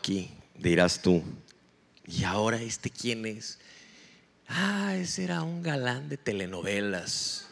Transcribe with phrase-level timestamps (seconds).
[0.00, 0.30] ¿qué hago aquí?
[0.56, 1.22] Dirás tú.
[2.06, 3.58] ¿Y ahora este quién es?
[4.48, 7.48] Ah, ese era un galán de telenovelas.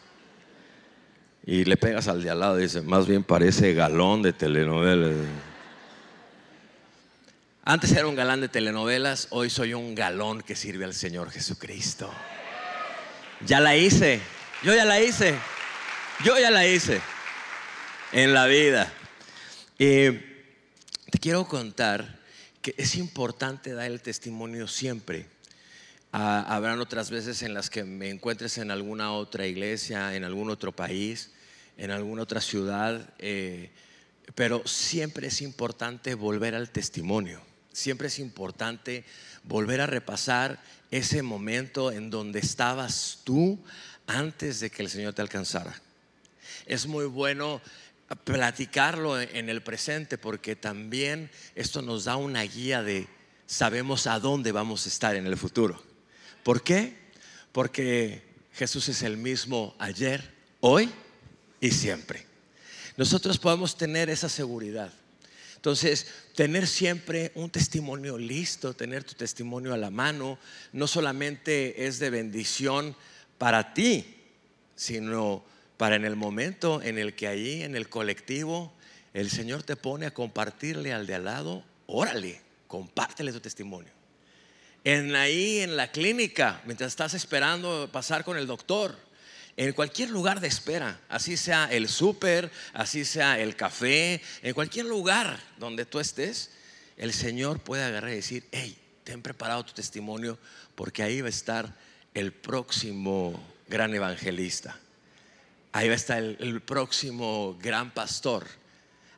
[1.44, 5.14] Y le pegas al de al lado y dice, más bien parece galón de telenovelas.
[7.64, 12.12] Antes era un galán de telenovelas, hoy soy un galón que sirve al Señor Jesucristo.
[13.46, 14.20] Ya la hice,
[14.62, 15.34] yo ya la hice,
[16.24, 17.00] yo ya la hice
[18.12, 18.92] en la vida.
[19.78, 20.10] Y
[21.10, 22.19] te quiero contar
[22.62, 25.26] que es importante dar el testimonio siempre.
[26.12, 30.50] Ah, habrán otras veces en las que me encuentres en alguna otra iglesia, en algún
[30.50, 31.30] otro país,
[31.76, 33.70] en alguna otra ciudad, eh,
[34.34, 37.40] pero siempre es importante volver al testimonio.
[37.72, 39.04] Siempre es importante
[39.44, 43.58] volver a repasar ese momento en donde estabas tú
[44.06, 45.80] antes de que el Señor te alcanzara.
[46.66, 47.60] Es muy bueno
[48.16, 53.06] platicarlo en el presente porque también esto nos da una guía de
[53.46, 55.82] sabemos a dónde vamos a estar en el futuro.
[56.42, 56.96] ¿Por qué?
[57.52, 60.90] Porque Jesús es el mismo ayer, hoy
[61.60, 62.26] y siempre.
[62.96, 64.92] Nosotros podemos tener esa seguridad.
[65.56, 70.38] Entonces, tener siempre un testimonio listo, tener tu testimonio a la mano,
[70.72, 72.96] no solamente es de bendición
[73.36, 74.16] para ti,
[74.74, 75.44] sino
[75.80, 78.70] para en el momento en el que ahí, en el colectivo,
[79.14, 83.90] el Señor te pone a compartirle al de al lado, órale, compártele tu testimonio.
[84.84, 88.94] En ahí, en la clínica, mientras estás esperando pasar con el doctor,
[89.56, 94.84] en cualquier lugar de espera, así sea el súper, así sea el café, en cualquier
[94.84, 96.50] lugar donde tú estés,
[96.98, 100.38] el Señor puede agarrar y decir, hey, ten preparado tu testimonio
[100.74, 101.74] porque ahí va a estar
[102.12, 104.78] el próximo gran evangelista.
[105.72, 108.46] Ahí va a estar el, próximo gran pastor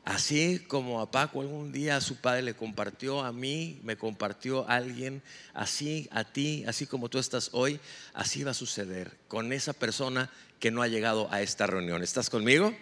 [0.05, 4.69] Así como a Paco algún día a su padre le compartió, a mí me compartió
[4.69, 5.23] alguien,
[5.55, 7.79] así a ti, así como tú estás hoy,
[8.13, 12.03] así va a suceder con esa persona que no ha llegado a esta reunión.
[12.03, 12.75] ¿Estás conmigo?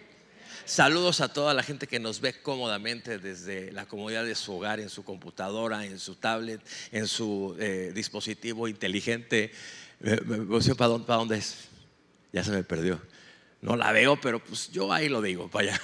[0.65, 4.79] Saludos a toda la gente que nos ve cómodamente desde la comodidad de su hogar,
[4.79, 6.61] en su computadora, en su tablet,
[6.91, 9.51] en su eh, dispositivo inteligente.
[10.03, 10.21] Eh,
[10.75, 11.55] ¿Para dónde, ¿Para dónde es?
[12.33, 12.99] Ya se me perdió.
[13.61, 15.79] No la veo, pero pues yo ahí lo digo, vaya.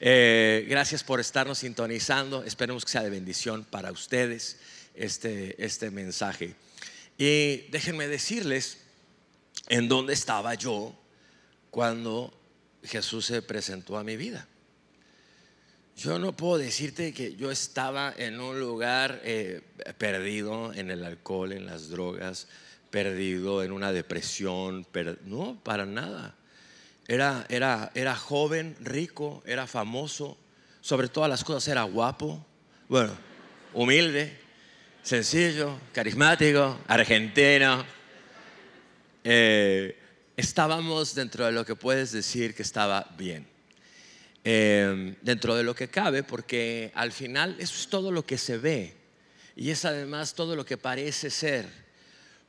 [0.00, 2.42] Eh, gracias por estarnos sintonizando.
[2.42, 4.58] Esperemos que sea de bendición para ustedes
[4.94, 6.54] este, este mensaje.
[7.16, 8.78] Y déjenme decirles
[9.68, 10.98] en dónde estaba yo
[11.70, 12.34] cuando
[12.82, 14.48] Jesús se presentó a mi vida.
[15.96, 19.60] Yo no puedo decirte que yo estaba en un lugar eh,
[19.98, 22.48] perdido en el alcohol, en las drogas,
[22.90, 24.86] perdido en una depresión,
[25.26, 26.36] no, para nada.
[27.08, 30.38] Era, era, era joven, rico, era famoso,
[30.80, 32.44] sobre todas las cosas era guapo,
[32.88, 33.12] bueno,
[33.74, 34.38] humilde,
[35.02, 37.84] sencillo, carismático, argentino.
[39.24, 39.98] Eh,
[40.36, 43.46] estábamos dentro de lo que puedes decir que estaba bien.
[44.42, 48.56] Eh, dentro de lo que cabe, porque al final eso es todo lo que se
[48.56, 48.96] ve
[49.54, 51.68] y es además todo lo que parece ser.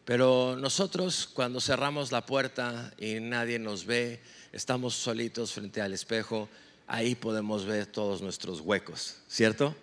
[0.06, 6.50] Pero nosotros cuando cerramos la puerta y nadie nos ve, estamos solitos frente al espejo,
[6.88, 9.76] ahí podemos ver todos nuestros huecos, ¿cierto?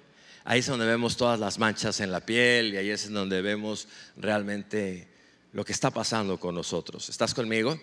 [0.44, 3.88] Ahí es donde vemos todas las manchas en la piel y ahí es donde vemos
[4.16, 5.06] realmente
[5.52, 7.08] lo que está pasando con nosotros.
[7.08, 7.78] ¿Estás conmigo?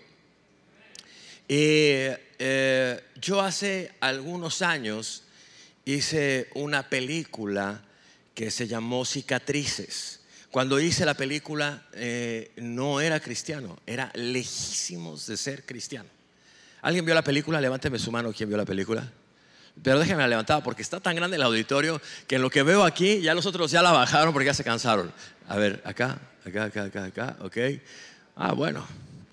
[1.48, 2.08] Y
[2.38, 5.22] eh, yo hace algunos años
[5.84, 7.84] hice una película
[8.34, 10.20] que se llamó Cicatrices.
[10.50, 16.15] Cuando hice la película eh, no era cristiano, era lejísimos de ser cristiano.
[16.86, 17.60] ¿Alguien vio la película?
[17.60, 18.32] Levánteme su mano.
[18.32, 19.10] ¿Quién vio la película?
[19.82, 22.84] Pero déjenme la levantada porque está tan grande el auditorio que en lo que veo
[22.84, 25.12] aquí ya los otros ya la bajaron porque ya se cansaron.
[25.48, 26.16] A ver, acá,
[26.46, 27.56] acá, acá, acá, acá, ok.
[28.36, 28.86] Ah, bueno.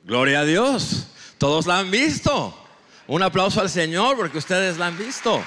[0.04, 1.06] Gloria a Dios.
[1.38, 2.58] Todos la han visto.
[3.06, 5.40] Un aplauso al Señor porque ustedes la han visto.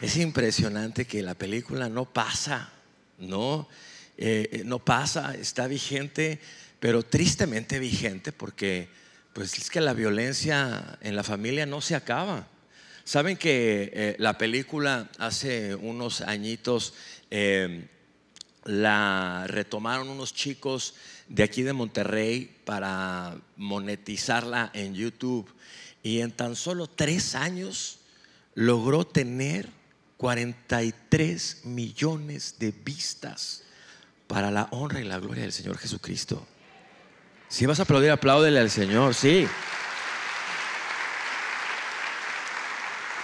[0.00, 2.70] Es impresionante que la película no pasa,
[3.18, 3.68] no,
[4.16, 6.40] eh, no pasa, está vigente
[6.80, 8.88] pero tristemente vigente porque
[9.32, 12.48] pues es que la violencia en la familia no se acaba.
[13.04, 16.94] Saben que eh, la película hace unos añitos
[17.30, 17.88] em,
[18.64, 20.94] la retomaron unos chicos
[21.28, 25.50] de aquí de Monterrey para monetizarla en YouTube
[26.02, 28.00] y en tan solo tres años
[28.54, 29.70] logró tener
[30.18, 33.62] 43 millones de vistas
[34.26, 36.46] para la honra y la gloria del Señor Jesucristo.
[37.48, 39.46] Si vas a aplaudir, apláudele al Señor, sí.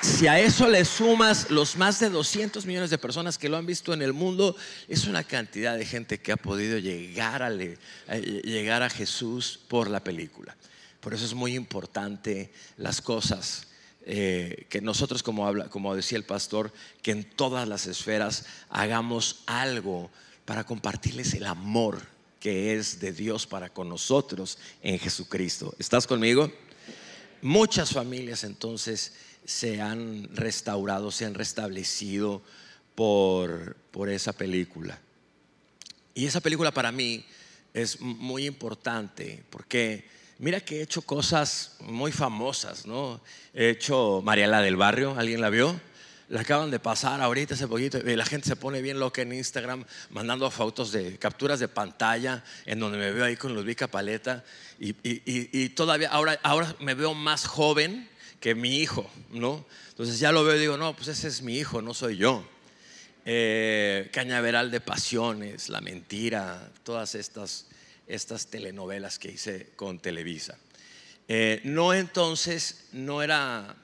[0.05, 3.67] si a eso le sumas los más de 200 millones de personas que lo han
[3.67, 4.55] visto en el mundo,
[4.87, 10.05] es una cantidad de gente que ha podido llegar a, llegar a Jesús por la
[10.05, 10.57] película.
[11.01, 13.67] Por eso es muy importante las cosas
[14.07, 16.73] eh, que nosotros, como, decía el pastor,
[17.03, 20.11] que en todas las esferas hagamos algo
[20.45, 22.14] para compartirles el amor
[22.45, 25.75] que es de Dios para con nosotros en Jesucristo.
[25.79, 26.53] ¿Estás conmigo?
[27.41, 29.15] Muchas familias entonces
[29.47, 32.43] se han restaurado, se han restablecido
[32.95, 35.01] por, por esa película.
[36.13, 37.25] Y esa película para mí
[37.73, 40.07] es muy importante porque
[40.39, 43.23] mira que he hecho cosas muy famosas, ¿no?
[43.55, 45.81] He hecho Mariela del Barrio, ¿alguien la vio?
[46.29, 49.33] La acaban de pasar ahorita hace poquito y la gente se pone bien loca en
[49.33, 54.43] Instagram mandando fotos de capturas de pantalla en donde me veo ahí con Ludwika Paleta
[54.79, 58.09] y, y, y, todavía ahora, ahora me veo más joven
[58.41, 59.67] que mi hijo, ¿no?
[59.91, 62.47] Entonces ya lo veo y digo, no, pues ese es mi hijo, no soy yo.
[63.27, 67.67] Eh, Cañaveral de Pasiones, La Mentira, todas estas,
[68.07, 70.59] estas telenovelas que hice con Televisa.
[71.27, 73.77] Eh, no entonces, no era,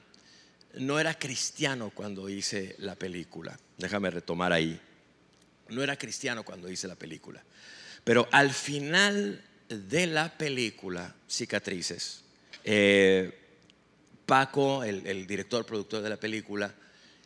[0.75, 3.57] no era cristiano cuando hice la película.
[3.77, 4.79] Déjame retomar ahí.
[5.69, 7.43] No era cristiano cuando hice la película.
[8.03, 12.23] Pero al final de la película, Cicatrices,
[12.63, 13.37] eh,
[14.25, 16.73] Paco, el, director, productor de la película,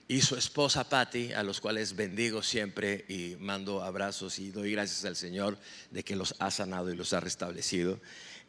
[0.07, 5.03] y su esposa Patty, a los cuales bendigo siempre y mando abrazos y doy gracias
[5.05, 5.57] al Señor
[5.89, 7.99] de que los ha sanado y los ha restablecido,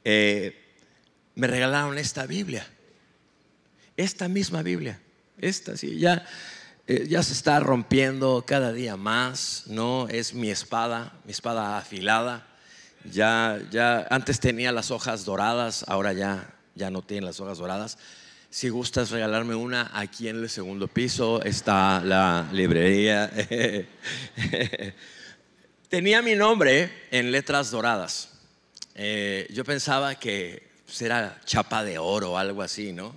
[0.04, 0.62] eh,
[1.34, 2.66] me regalaron esta Biblia,
[3.96, 5.00] esta misma Biblia,
[5.38, 6.26] esta sí, ya,
[6.86, 10.08] eh, ya se está rompiendo cada día más, ¿no?
[10.08, 12.46] Es mi espada, mi espada afilada.
[13.12, 17.98] Ya, ya antes tenía las hojas doradas, ahora ya, ya no tiene las hojas doradas
[18.56, 23.30] si gustas regalarme una, aquí en el segundo piso está la librería.
[25.90, 28.30] Tenía mi nombre en letras doradas.
[28.94, 33.14] Eh, yo pensaba que pues, era chapa de oro o algo así, ¿no?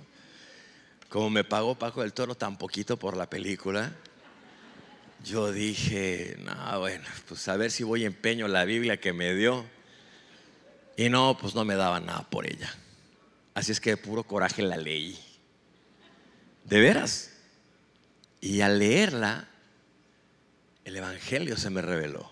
[1.10, 3.92] Como me pagó Paco del Toro tan poquito por la película,
[5.24, 9.66] yo dije, no, bueno, pues a ver si voy empeño la Biblia que me dio.
[10.96, 12.72] Y no, pues no me daba nada por ella.
[13.54, 15.18] Así es que de puro coraje la leí.
[16.64, 17.32] De veras.
[18.40, 19.48] Y al leerla,
[20.84, 22.30] el Evangelio se me reveló.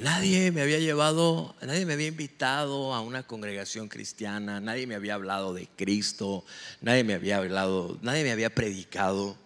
[0.00, 5.12] Nadie me había llevado, nadie me había invitado a una congregación cristiana, nadie me había
[5.12, 6.42] hablado de Cristo,
[6.80, 9.36] nadie me había hablado, nadie me había predicado,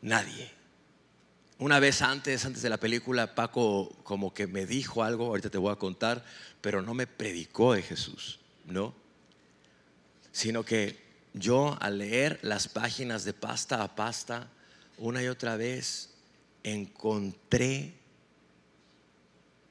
[0.00, 0.50] nadie.
[1.58, 5.58] Una vez antes, antes de la película, Paco como que me dijo algo, ahorita te
[5.58, 6.24] voy a contar,
[6.62, 8.94] pero no me predicó de Jesús, ¿no?
[10.32, 11.04] Sino que
[11.34, 14.48] yo al leer las páginas de pasta a pasta,
[14.96, 16.14] una y otra vez,
[16.62, 17.97] encontré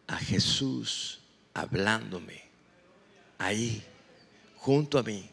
[0.08, 1.20] a Jesús
[1.54, 2.44] hablándome
[3.38, 3.84] ahí,
[4.56, 5.30] junto a mí.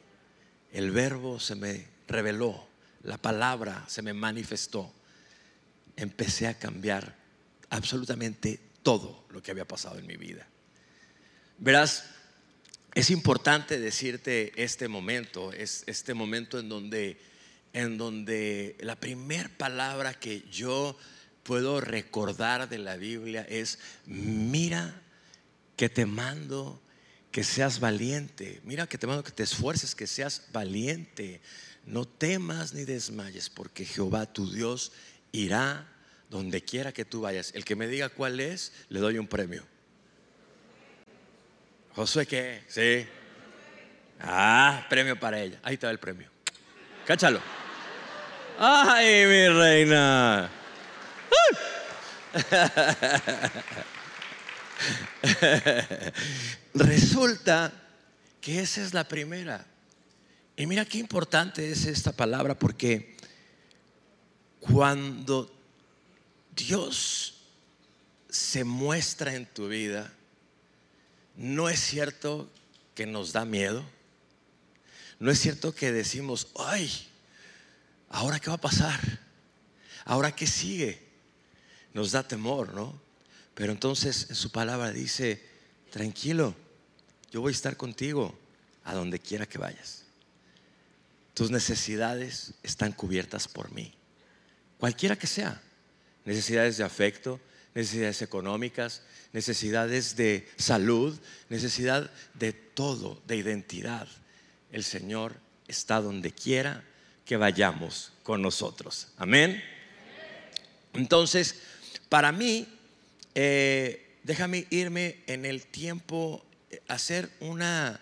[0.72, 2.66] El verbo se me reveló,
[3.02, 4.92] la palabra se me manifestó.
[5.96, 7.14] Empecé a cambiar
[7.70, 10.46] absolutamente todo lo que había pasado en mi vida.
[11.58, 12.04] Verás,
[12.94, 17.20] es importante decirte este momento, es este momento en donde,
[17.72, 20.96] en donde la primera palabra que yo
[21.44, 25.00] puedo recordar de la Biblia es, mira
[25.76, 26.80] que te mando
[27.30, 31.40] que seas valiente, mira que te mando que te esfuerces, que seas valiente,
[31.84, 34.92] no temas ni desmayes, porque Jehová tu Dios
[35.32, 35.88] irá
[36.30, 37.52] donde quiera que tú vayas.
[37.54, 39.64] El que me diga cuál es, le doy un premio.
[41.94, 42.62] Josué, ¿qué?
[42.68, 43.06] Sí.
[44.20, 45.58] Ah, premio para ella.
[45.62, 46.28] Ahí está el premio.
[47.04, 47.40] Cáchalo.
[48.58, 50.50] Ay, mi reina.
[56.74, 57.72] Resulta
[58.40, 59.66] que esa es la primera.
[60.56, 63.16] Y mira qué importante es esta palabra porque
[64.60, 65.52] cuando
[66.54, 67.34] Dios
[68.28, 70.12] se muestra en tu vida,
[71.36, 72.50] no es cierto
[72.94, 73.84] que nos da miedo.
[75.18, 76.90] No es cierto que decimos, ay,
[78.08, 79.00] ¿ahora qué va a pasar?
[80.04, 81.03] ¿Ahora qué sigue?
[81.94, 83.00] Nos da temor, ¿no?
[83.54, 85.42] Pero entonces en su palabra dice,
[85.90, 86.54] tranquilo,
[87.30, 88.38] yo voy a estar contigo
[88.84, 90.04] a donde quiera que vayas.
[91.32, 93.94] Tus necesidades están cubiertas por mí,
[94.78, 95.62] cualquiera que sea.
[96.24, 97.40] Necesidades de afecto,
[97.74, 104.08] necesidades económicas, necesidades de salud, necesidad de todo, de identidad.
[104.72, 105.36] El Señor
[105.68, 106.84] está donde quiera,
[107.24, 109.08] que vayamos con nosotros.
[109.16, 109.62] Amén.
[110.92, 111.56] Entonces,
[112.14, 112.64] para mí,
[113.34, 118.00] eh, déjame irme en el tiempo, eh, hacer una,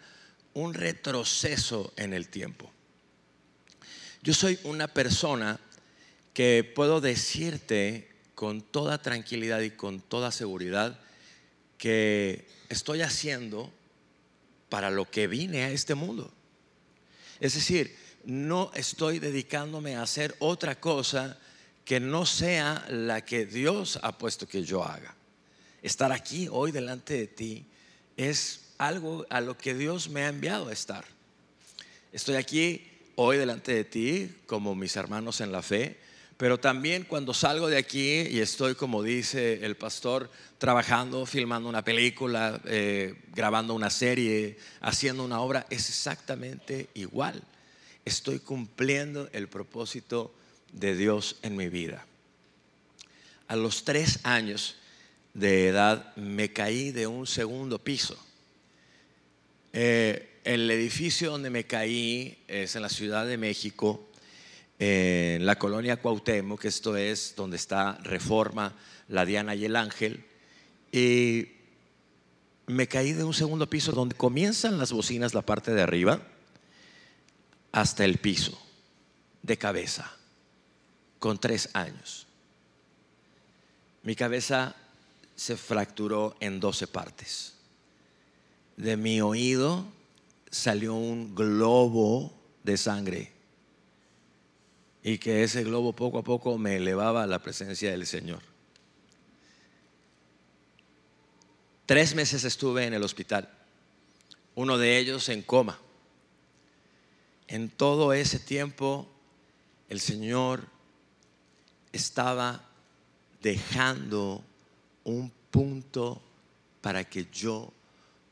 [0.52, 2.70] un retroceso en el tiempo.
[4.20, 5.58] Yo soy una persona
[6.34, 11.00] que puedo decirte con toda tranquilidad y con toda seguridad
[11.78, 13.72] que estoy haciendo
[14.68, 16.30] para lo que vine a este mundo.
[17.40, 21.38] Es decir, no estoy dedicándome a hacer otra cosa
[21.84, 25.14] que no sea la que Dios ha puesto que yo haga.
[25.82, 27.64] Estar aquí hoy delante de ti
[28.16, 31.04] es algo a lo que Dios me ha enviado a estar.
[32.12, 32.86] Estoy aquí
[33.16, 35.98] hoy delante de ti como mis hermanos en la fe,
[36.36, 41.84] pero también cuando salgo de aquí y estoy, como dice el pastor, trabajando, filmando una
[41.84, 47.42] película, eh, grabando una serie, haciendo una obra, es exactamente igual.
[48.04, 50.34] Estoy cumpliendo el propósito
[50.72, 52.06] de Dios en mi vida.
[53.48, 54.76] A los tres años
[55.34, 58.16] de edad me caí de un segundo piso.
[59.72, 64.08] Eh, el edificio donde me caí es en la Ciudad de México,
[64.78, 68.74] en la colonia Cuauhtémoc, que esto es donde está Reforma,
[69.08, 70.24] la Diana y el Ángel.
[70.90, 71.48] Y
[72.66, 76.20] me caí de un segundo piso donde comienzan las bocinas, la parte de arriba,
[77.70, 78.60] hasta el piso,
[79.42, 80.10] de cabeza
[81.22, 82.26] con tres años.
[84.02, 84.74] Mi cabeza
[85.36, 87.54] se fracturó en doce partes.
[88.76, 89.86] De mi oído
[90.50, 92.32] salió un globo
[92.64, 93.30] de sangre
[95.04, 98.40] y que ese globo poco a poco me elevaba a la presencia del Señor.
[101.86, 103.48] Tres meses estuve en el hospital,
[104.56, 105.78] uno de ellos en coma.
[107.46, 109.06] En todo ese tiempo
[109.88, 110.72] el Señor
[111.92, 112.64] estaba
[113.42, 114.44] dejando
[115.04, 116.22] un punto
[116.80, 117.72] para que yo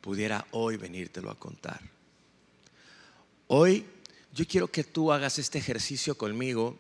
[0.00, 1.81] pudiera hoy venírtelo a contar.
[3.49, 3.85] Hoy
[4.33, 6.79] yo quiero que tú hagas este ejercicio conmigo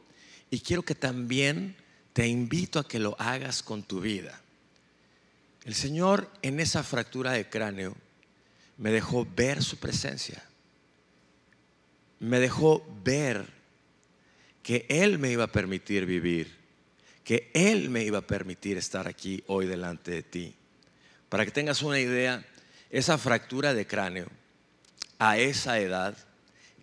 [0.50, 1.76] y quiero que también
[2.12, 4.40] te invito a que lo hagas con tu vida.
[5.64, 7.94] El Señor en esa fractura de cráneo
[8.78, 10.42] me dejó ver su presencia.
[12.18, 13.46] Me dejó ver
[14.62, 16.59] que Él me iba a permitir vivir
[17.24, 20.54] que Él me iba a permitir estar aquí hoy delante de ti.
[21.28, 22.44] Para que tengas una idea,
[22.90, 24.28] esa fractura de cráneo
[25.18, 26.16] a esa edad,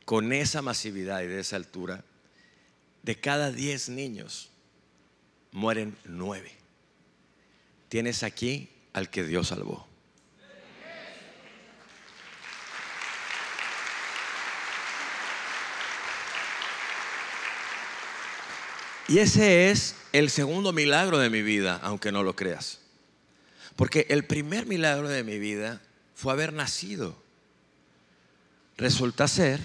[0.05, 2.03] con esa masividad y de esa altura,
[3.03, 4.49] de cada 10 niños
[5.51, 6.51] mueren 9.
[7.89, 9.87] Tienes aquí al que Dios salvó.
[19.07, 22.81] Y ese es el segundo milagro de mi vida, aunque no lo creas.
[23.77, 25.81] Porque el primer milagro de mi vida
[26.13, 27.15] fue haber nacido.
[28.75, 29.61] Resulta ser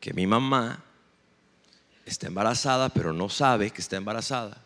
[0.00, 0.84] que mi mamá
[2.04, 4.62] está embarazada, pero no sabe que está embarazada.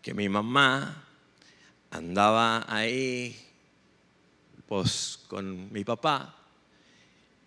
[0.00, 1.04] Que mi mamá
[1.90, 3.36] andaba ahí,
[4.68, 6.36] pues, con mi papá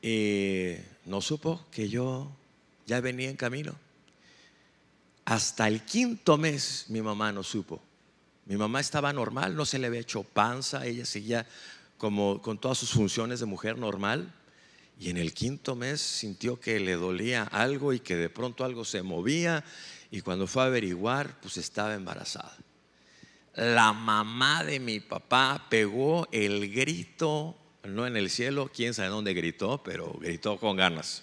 [0.02, 0.76] y
[1.06, 2.32] no supo que yo
[2.86, 3.76] ya venía en camino.
[5.30, 7.80] Hasta el quinto mes mi mamá no supo.
[8.48, 11.46] Mi mamá estaba normal, no se le había hecho panza, ella seguía
[12.00, 14.34] como con todas sus funciones de mujer normal.
[15.00, 18.84] Y en el quinto mes sintió que le dolía algo y que de pronto algo
[18.84, 19.64] se movía.
[20.10, 22.58] Y cuando fue a averiguar, pues estaba embarazada.
[23.54, 29.36] La mamá de mi papá pegó el grito, no en el cielo, quién sabe dónde
[29.36, 31.22] gritó, pero gritó con ganas.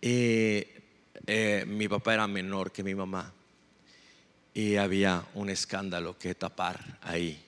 [0.00, 0.79] Eh,
[1.26, 3.32] eh, mi papá era menor que mi mamá
[4.54, 7.42] y había un escándalo que tapar ahí.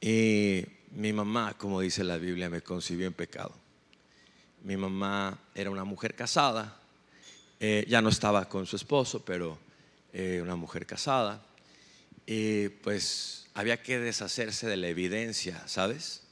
[0.00, 3.54] Y mi mamá, como dice la Biblia, me concibió en pecado.
[4.62, 6.76] Mi mamá era una mujer casada,
[7.60, 9.58] eh, ya no estaba con su esposo, pero
[10.12, 11.42] eh, una mujer casada.
[12.26, 16.22] Y pues había que deshacerse de la evidencia, ¿sabes?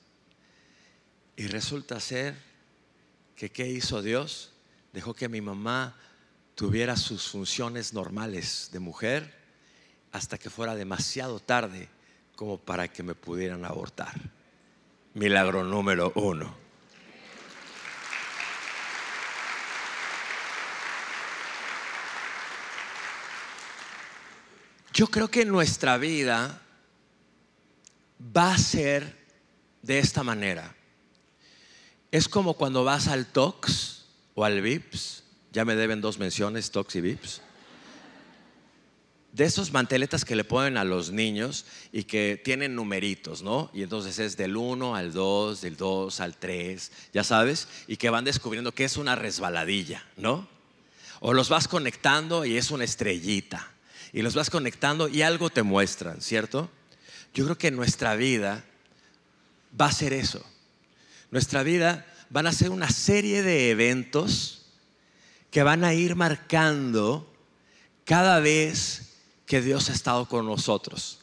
[1.37, 2.35] Y resulta ser
[3.35, 4.53] que ¿qué hizo Dios?
[4.97, 5.95] Dejó que mi mamá
[6.55, 9.39] tuviera sus funciones normales de mujer
[10.11, 11.91] hasta que fuera demasiado tarde
[12.35, 14.15] como para que me pudieran abortar.
[15.13, 16.57] Milagro número uno.
[24.95, 26.63] Yo creo que nuestra vida
[28.35, 29.15] va a ser
[29.83, 30.75] de esta manera.
[32.11, 33.96] Es como cuando vas al Tox
[34.37, 35.25] o al VIPS.
[35.53, 37.41] Ya me deben dos menciones, Tox y VIPS.
[39.33, 43.71] De esos manteletas que le ponen a los niños y que tienen numeritos, ¿no?
[43.75, 48.09] Y entonces es del 1 al 2, del 2 al 3, ya sabes, y que
[48.09, 50.49] van descubriendo que es una resbaladilla, ¿no?
[51.21, 53.73] O los vas conectando y es una estrellita.
[54.13, 56.71] Y los vas conectando y algo te muestran, ¿cierto?
[57.35, 58.65] Yo creo que nuestra vida
[59.79, 60.45] va a ser eso.
[61.31, 64.67] Nuestra vida van a ser una serie de eventos
[65.51, 67.33] que van a ir marcando
[68.05, 69.15] cada vez
[69.47, 71.21] que Dios ha estado con nosotros.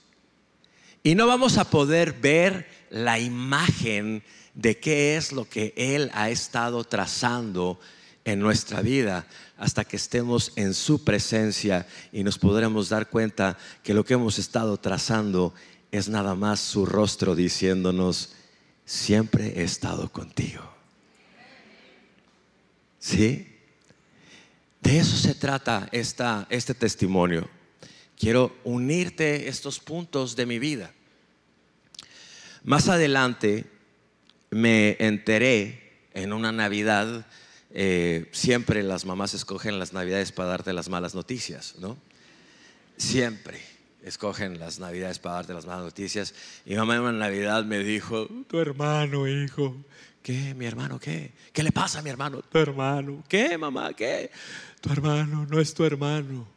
[1.03, 6.29] Y no vamos a poder ver la imagen de qué es lo que Él ha
[6.29, 7.79] estado trazando
[8.25, 13.93] en nuestra vida hasta que estemos en su presencia y nos podremos dar cuenta que
[13.93, 15.53] lo que hemos estado trazando
[15.91, 18.33] es nada más su rostro diciéndonos,
[18.85, 20.73] siempre he estado contigo.
[23.03, 23.45] ¿Sí?
[24.79, 27.49] De eso se trata esta, este testimonio.
[28.17, 30.93] Quiero unirte estos puntos de mi vida.
[32.63, 33.65] Más adelante
[34.51, 37.27] me enteré en una Navidad,
[37.71, 41.97] eh, siempre las mamás escogen las Navidades para darte las malas noticias, ¿no?
[42.95, 43.59] Siempre
[44.01, 46.33] escogen las Navidades para darte las malas noticias.
[46.65, 49.75] Y mamá en una Navidad me dijo, tu hermano, hijo.
[50.23, 50.53] ¿Qué?
[50.55, 51.33] ¿Mi hermano qué?
[51.51, 52.41] ¿Qué le pasa a mi hermano?
[52.41, 53.21] Tu hermano.
[53.27, 53.93] ¿Qué, mamá?
[53.93, 54.31] ¿Qué?
[54.79, 56.47] Tu hermano no es tu hermano.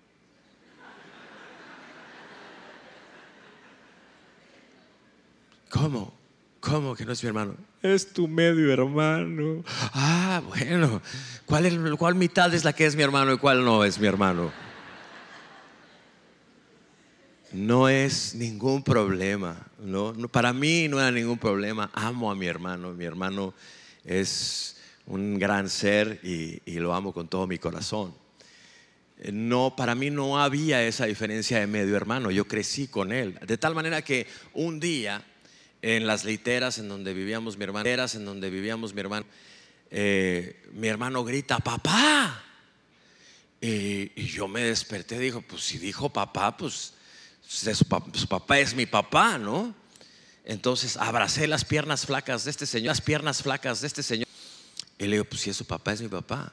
[5.68, 6.14] ¿Cómo?
[6.60, 7.56] ¿Cómo que no es mi hermano?
[7.82, 9.64] Es tu medio hermano.
[9.92, 11.02] Ah, bueno.
[11.44, 14.06] ¿Cuál, es, ¿Cuál mitad es la que es mi hermano y cuál no es mi
[14.06, 14.52] hermano?
[17.52, 19.66] No es ningún problema.
[19.78, 20.12] ¿no?
[20.28, 21.90] Para mí no era ningún problema.
[21.94, 22.92] Amo a mi hermano.
[22.92, 23.54] Mi hermano
[24.04, 28.14] es un gran ser y, lo amo con todo mi corazón.
[29.32, 32.30] No, para mí no había esa diferencia de medio hermano.
[32.30, 33.38] Yo crecí con él.
[33.46, 35.24] De tal manera que un día
[35.82, 39.26] en las literas en donde vivíamos mi hermano, en donde vivíamos mi hermano,
[39.90, 42.42] eh, mi hermano grita, papá.
[43.60, 46.94] Y, yo me desperté, dijo, pues si dijo papá, pues
[47.48, 47.84] su,
[48.28, 49.74] papá es mi papá, ¿no?
[50.44, 54.28] Entonces abracé las piernas flacas de este señor, las piernas flacas de este señor.
[54.98, 56.52] Y le digo, pues si su papá, es mi papá.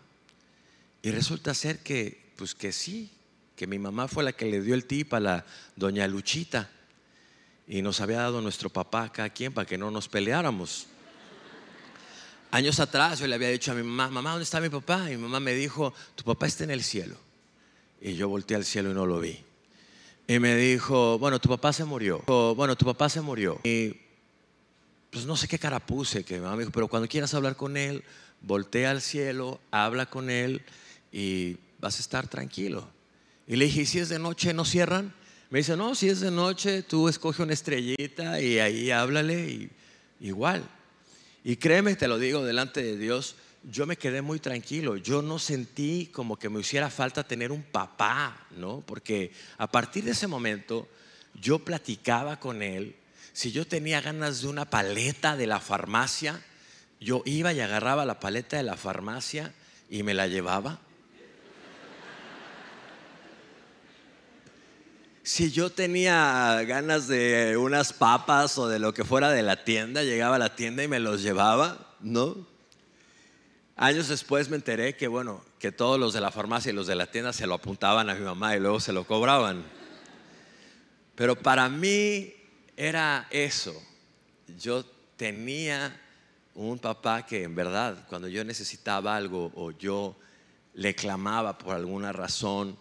[1.01, 3.11] Y resulta ser que, pues que sí,
[3.55, 6.69] que mi mamá fue la que le dio el tip a la doña Luchita
[7.67, 10.87] y nos había dado nuestro papá cada quien para que no nos peleáramos.
[12.51, 15.11] Años atrás yo le había dicho a mi mamá, mamá, ¿dónde está mi papá?
[15.11, 17.15] Y mi mamá me dijo, tu papá está en el cielo.
[17.99, 19.43] Y yo volteé al cielo y no lo vi.
[20.27, 22.21] Y me dijo, bueno, tu papá se murió.
[22.55, 23.59] bueno, tu papá se murió.
[23.63, 23.97] Y
[25.09, 28.03] pues no sé qué cara puse, que me dijo, pero cuando quieras hablar con él,
[28.41, 30.61] voltea al cielo, habla con él
[31.11, 32.87] y vas a estar tranquilo.
[33.47, 35.13] Y le dije, ¿y si es de noche no cierran?
[35.49, 39.69] Me dice, no, si es de noche, tú escoge una estrellita y ahí háblale y
[40.19, 40.63] igual.
[41.43, 44.97] Y créeme, te lo digo delante de Dios, yo me quedé muy tranquilo.
[44.97, 48.81] Yo no sentí como que me hiciera falta tener un papá, ¿no?
[48.85, 50.87] Porque a partir de ese momento
[51.33, 52.95] yo platicaba con él.
[53.31, 56.41] Si yo tenía ganas de una paleta de la farmacia,
[56.99, 59.53] yo iba y agarraba la paleta de la farmacia
[59.89, 60.79] y me la llevaba.
[65.25, 70.03] si yo tenía ganas de unas papas o de lo que fuera de la tienda,
[70.03, 72.52] llegaba a la tienda y me los llevaba, ¿no?
[73.75, 76.95] Años después me enteré que, bueno, que todos los de la farmacia y los de
[76.95, 79.63] la tienda se lo apuntaban a mi mamá y luego se lo cobraban.
[81.15, 82.33] Pero para mí
[82.77, 83.75] era eso.
[84.59, 84.85] Yo
[85.17, 85.99] tenía
[86.55, 90.15] un papá que en verdad, cuando yo necesitaba algo o yo
[90.75, 92.77] le clamaba por alguna razón,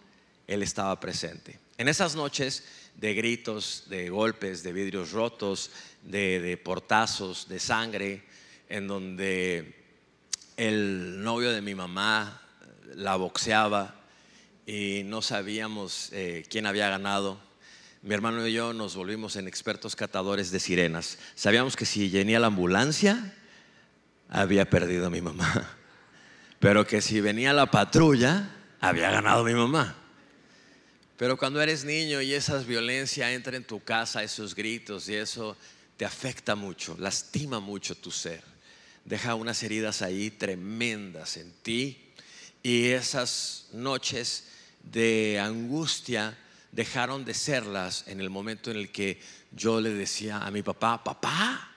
[0.47, 1.59] él estaba presente.
[1.77, 2.63] En esas noches
[2.95, 5.71] de gritos, de golpes, de vidrios rotos,
[6.03, 8.23] de, portazos, de sangre,
[8.69, 9.82] en donde
[10.57, 12.41] el novio de mi mamá
[12.95, 13.95] la boxeaba
[14.65, 17.39] y no sabíamos eh, quién había ganado.
[18.01, 21.17] Mi hermano y yo nos volvimos en expertos catadores de sirenas.
[21.35, 23.33] Sabíamos que si venía la ambulancia,
[24.29, 25.77] había perdido a mi mamá.
[26.59, 29.95] Pero que si venía la patrulla, había ganado mi mamá.
[31.17, 35.55] Pero cuando eres niño y esa violencia entra en tu casa, esos gritos y eso
[35.95, 38.52] te afecta mucho, lastima mucho tu ser.
[39.05, 42.13] Deja unas heridas ahí tremendas en ti
[42.61, 44.45] y esas noches
[44.83, 46.37] de angustia
[46.71, 51.03] dejaron de serlas en el momento en el que yo le decía a mi papá,
[51.03, 51.69] papá,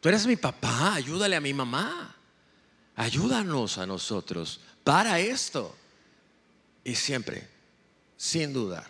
[0.00, 2.16] tú eres mi papá, ayúdale a mi mamá,
[2.96, 5.76] ayúdanos a nosotros, para esto.
[6.84, 7.48] Y siempre,
[8.16, 8.88] sin dudar,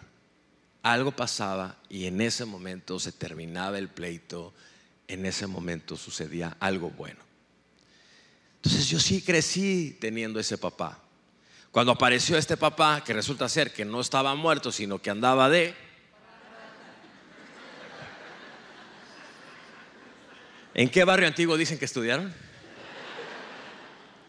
[0.83, 4.55] algo pasaba y en ese momento se terminaba el pleito,
[5.09, 7.32] en ese momento sucedía algo bueno.
[8.65, 11.03] Entonces yo sí crecí teniendo ese papá.
[11.73, 15.75] Cuando apareció este papá, que resulta ser que no estaba muerto, sino que andaba de...
[20.75, 22.33] ¿En qué barrio antiguo dicen que estudiaron?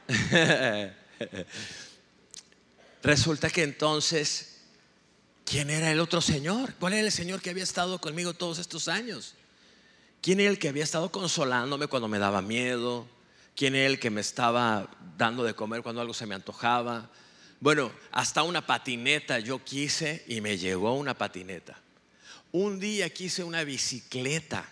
[3.04, 4.62] Resulta que entonces,
[5.46, 6.74] ¿quién era el otro Señor?
[6.80, 9.36] ¿Cuál era el Señor que había estado conmigo todos estos años?
[10.24, 13.06] ¿Quién era el que había estado consolándome cuando me daba miedo?
[13.56, 17.10] ¿Quién era el que me estaba dando de comer cuando algo se me antojaba?
[17.60, 21.80] Bueno, hasta una patineta yo quise y me llegó una patineta.
[22.52, 24.68] Un día quise una bicicleta.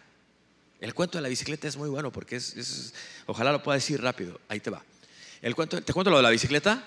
[0.80, 2.94] El cuento de la bicicleta es muy bueno porque es,
[3.28, 4.42] ojalá lo pueda decir rápido.
[4.50, 4.84] Ahí te va.
[5.42, 6.84] El cuento, ¿Te cuento lo de la bicicleta?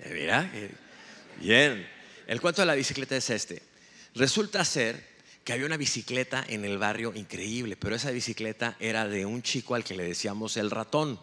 [0.00, 0.50] Eh, mira,
[1.40, 1.88] bien.
[2.26, 3.62] El cuento de la bicicleta es este.
[4.14, 5.17] Resulta ser
[5.48, 9.74] que había una bicicleta en el barrio increíble, pero esa bicicleta era de un chico
[9.74, 11.18] al que le decíamos el ratón.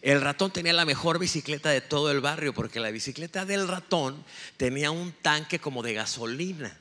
[0.00, 4.24] El ratón tenía la mejor bicicleta de todo el barrio porque la bicicleta del ratón
[4.56, 6.78] tenía un tanque como de gasolina.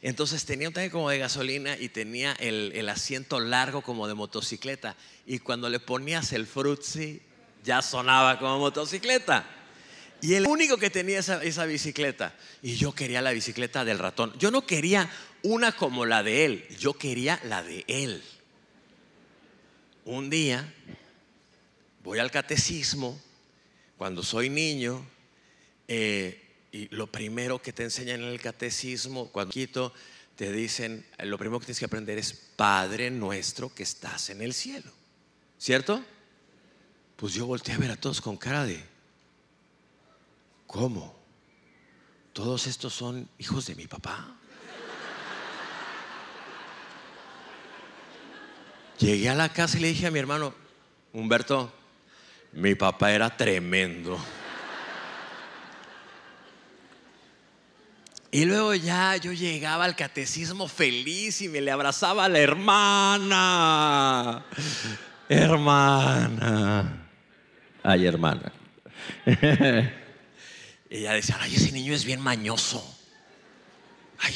[0.00, 4.94] Entonces tenía un tanque como de gasolina y tenía el, asiento largo como de motocicleta.
[5.26, 7.20] Y cuando le ponías el frutzi,
[7.64, 9.44] ya sonaba como motocicleta.
[10.22, 12.34] Y el único que tenía esa, bicicleta.
[12.62, 14.32] Y yo quería la bicicleta del ratón.
[14.38, 15.10] Yo no quería
[15.42, 18.22] una como la de él, yo quería la de él.
[20.04, 20.72] Un día
[22.04, 23.20] voy al catecismo
[23.98, 25.04] cuando soy niño
[25.88, 29.92] eh, y lo primero que te enseñan en el catecismo, cuando quito,
[30.36, 34.54] te dicen, lo primero que tienes que aprender es Padre nuestro que estás en el
[34.54, 34.90] cielo.
[35.58, 36.04] ¿Cierto?
[37.16, 38.91] Pues yo volteé a ver a todos con cara de,
[40.72, 41.14] ¿cómo?
[42.32, 44.34] ¿Todos estos son hijos de mi papá?
[48.98, 50.54] Llegué a la casa y le dije a mi hermano,
[51.12, 51.70] Humberto,
[52.52, 54.18] mi papá era tremendo.
[58.30, 63.26] Y luego ya yo llegaba al catecismo feliz y me le abrazaba a la hermana.
[65.28, 67.08] Hermana.
[67.82, 68.50] Ay, hermana.
[70.92, 72.84] Ella decía, ay, ese niño es bien mañoso.
[74.18, 74.34] Ay,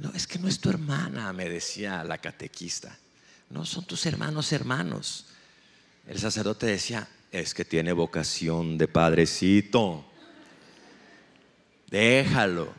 [0.00, 2.98] no, es que no es tu hermana, me decía la catequista.
[3.48, 5.28] No, son tus hermanos, hermanos.
[6.06, 10.04] El sacerdote decía, es que tiene vocación de padrecito.
[11.86, 12.74] Déjalo.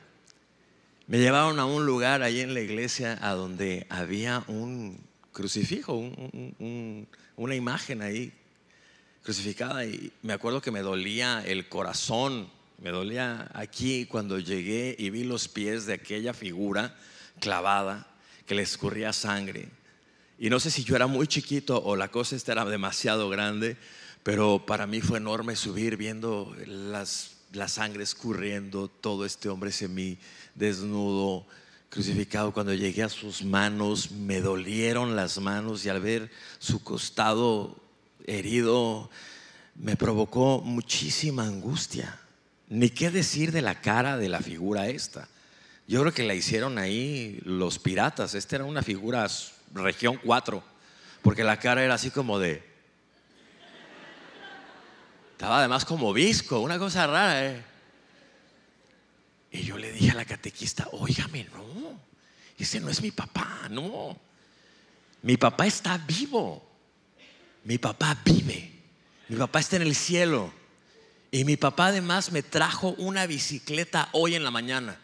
[1.08, 5.95] Me llevaron a un lugar ahí en la iglesia a donde había un crucifijo,
[7.38, 8.32] una imagen ahí
[9.23, 12.49] crucificada y me acuerdo que me dolía el corazón,
[12.81, 16.95] me dolía aquí cuando llegué y vi los pies de aquella figura
[17.39, 18.07] clavada
[18.45, 19.69] que le escurría sangre.
[20.38, 23.77] Y no sé si yo era muy chiquito o la cosa esta era demasiado grande,
[24.23, 30.17] pero para mí fue enorme subir viendo las, la sangre escurriendo, todo este hombre semi
[30.53, 31.45] desnudo,
[31.89, 32.51] crucificado.
[32.51, 37.83] Cuando llegué a sus manos, me dolieron las manos y al ver su costado
[38.25, 39.09] herido,
[39.75, 42.19] me provocó muchísima angustia.
[42.69, 45.27] Ni qué decir de la cara de la figura esta.
[45.88, 48.36] Yo creo que la hicieron ahí los piratas.
[48.36, 49.27] Esta era una figura
[49.73, 50.63] región 4,
[51.21, 52.63] porque la cara era así como de...
[55.31, 57.45] Estaba además como visco, una cosa rara.
[57.45, 57.63] ¿eh?
[59.51, 61.99] Y yo le dije a la catequista, óigame, no,
[62.57, 64.17] ese no es mi papá, no.
[65.21, 66.72] Mi papá está vivo.
[67.63, 68.71] Mi papá vive.
[69.30, 70.52] Mi papá está en el cielo.
[71.32, 74.99] Y mi papá además me trajo una bicicleta hoy en la mañana.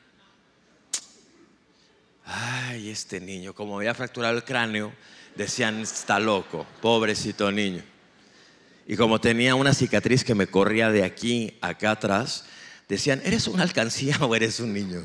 [2.25, 4.93] Ay, este niño, como había fracturado el cráneo,
[5.35, 7.83] decían, está loco, pobrecito niño.
[8.87, 12.45] Y como tenía una cicatriz que me corría de aquí acá atrás,
[12.87, 15.01] decían, ¿eres una alcancía o eres un niño?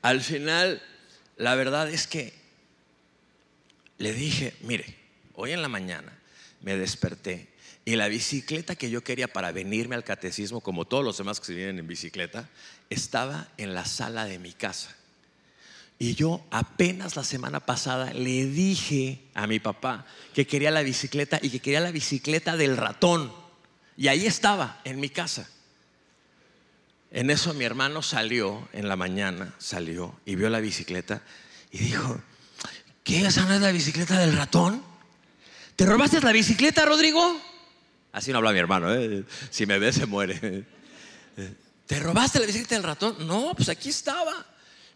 [0.00, 0.80] Al final,
[1.36, 2.37] la verdad es que
[3.98, 4.96] le dije, mire,
[5.34, 6.16] hoy en la mañana
[6.62, 7.48] me desperté
[7.84, 11.46] y la bicicleta que yo quería para venirme al catecismo, como todos los demás que
[11.46, 12.48] se vienen en bicicleta,
[12.90, 14.94] estaba en la sala de mi casa.
[15.98, 21.40] Y yo apenas la semana pasada le dije a mi papá que quería la bicicleta
[21.42, 23.32] y que quería la bicicleta del ratón.
[23.96, 25.48] Y ahí estaba, en mi casa.
[27.10, 31.22] En eso mi hermano salió en la mañana, salió y vio la bicicleta
[31.72, 32.20] y dijo,
[33.08, 33.24] ¿qué?
[33.24, 34.82] ¿Esa no es la bicicleta del ratón?
[35.76, 37.40] ¿Te robaste la bicicleta, Rodrigo?
[38.12, 39.24] Así no habla mi hermano, ¿eh?
[39.48, 40.66] si me ve se muere.
[41.86, 43.26] ¿Te robaste la bicicleta del ratón?
[43.26, 44.46] No, pues aquí estaba.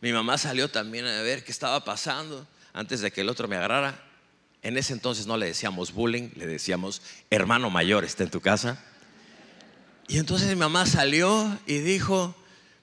[0.03, 3.57] Mi mamá salió también a ver qué estaba pasando antes de que el otro me
[3.57, 4.05] agarrara.
[4.61, 8.79] En ese entonces no le decíamos bullying, le decíamos hermano mayor, está en tu casa.
[10.07, 12.37] Y entonces mi mamá salió y dijo,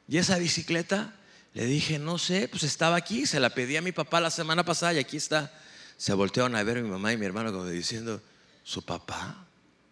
[0.08, 1.14] ¿y esa bicicleta?
[1.54, 4.64] Le dije, no sé, pues estaba aquí, se la pedí a mi papá la semana
[4.64, 5.52] pasada y aquí está.
[5.98, 8.22] Se voltearon a ver mi mamá y mi hermano como diciendo,
[8.64, 9.46] ¿su papá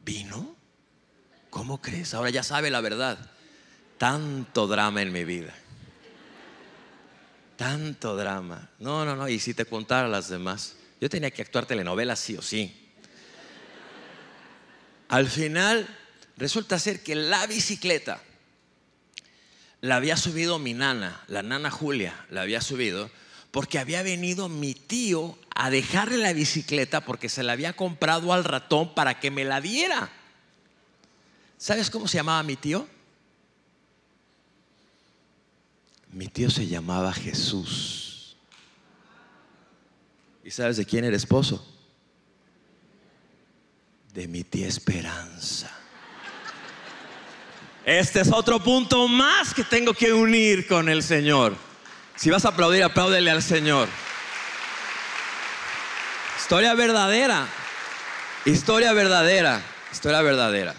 [0.04, 0.56] vino?
[1.50, 2.14] ¿Cómo crees?
[2.14, 3.18] Ahora ya sabe la verdad.
[3.98, 5.54] Tanto drama en mi vida.
[7.56, 8.70] Tanto drama.
[8.80, 9.28] No, no, no.
[9.28, 10.76] Y si te contara las demás.
[11.02, 12.92] Yo tenía que actuar telenovelas sí o sí.
[15.10, 15.88] Al final
[16.38, 18.22] resulta ser que la bicicleta
[19.88, 23.10] la había subido mi nana, la nana Julia, la había subido
[23.52, 28.44] porque había venido mi tío a dejarle la bicicleta porque se la había comprado al
[28.44, 30.12] ratón para que me la diera.
[31.58, 32.86] ¿Sabes cómo se llamaba mi tío?
[36.12, 38.36] Mi tío se llamaba Jesús.
[40.44, 41.66] ¿Y sabes de quién era esposo?
[44.14, 45.77] De mi tía Esperanza.
[47.88, 51.56] Este es otro punto más que tengo que unir con el Señor.
[52.18, 53.88] Si vas a aplaudir, apláudele al Señor.
[56.38, 57.48] Historia verdadera.
[58.44, 59.64] Historia verdadera.
[59.90, 60.76] Historia verdadera.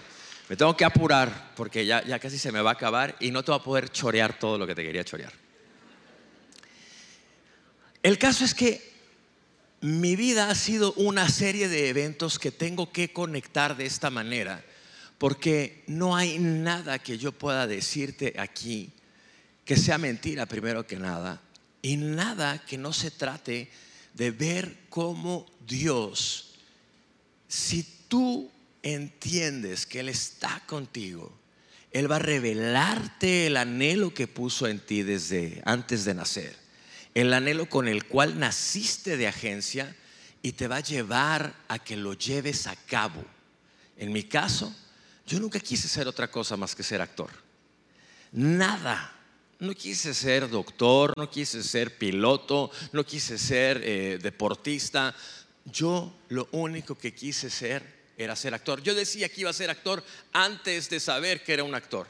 [0.50, 3.42] Me tengo que apurar porque ya, ya casi se me va a acabar y no
[3.42, 5.32] te va a poder chorear todo lo que te quería chorear.
[8.02, 8.86] El caso es que
[9.80, 14.62] mi vida ha sido una serie de eventos que tengo que conectar de esta manera
[15.18, 18.92] porque no hay nada que yo pueda decirte aquí
[19.64, 21.42] que sea mentira primero que nada,
[21.82, 23.70] y nada que no se trate
[24.14, 26.54] de ver cómo Dios,
[27.48, 28.50] si tú
[28.82, 31.36] entiendes que Él está contigo,
[31.90, 36.56] Él va a revelarte el anhelo que puso en ti desde antes de nacer,
[37.14, 39.94] el anhelo con el cual naciste de agencia
[40.40, 43.22] y te va a llevar a que lo lleves a cabo.
[43.98, 44.74] En mi caso,
[45.28, 47.30] yo nunca quise ser otra cosa más que ser actor.
[48.32, 49.14] Nada.
[49.60, 55.14] No quise ser doctor, no quise ser piloto, no quise ser eh, deportista.
[55.64, 57.82] Yo lo único que quise ser
[58.16, 58.82] era ser actor.
[58.82, 62.06] Yo decía que iba a ser actor antes de saber que era un actor.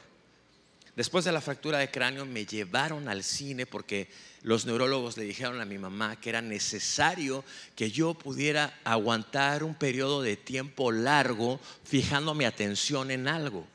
[0.99, 4.09] Después de la fractura de cráneo me llevaron al cine porque
[4.41, 9.75] los neurólogos le dijeron a mi mamá que era necesario que yo pudiera aguantar un
[9.75, 13.65] periodo de tiempo largo fijando mi atención en algo.